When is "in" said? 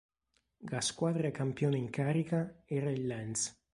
1.77-1.91